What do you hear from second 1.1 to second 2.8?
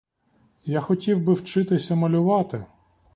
би вчитися малювати.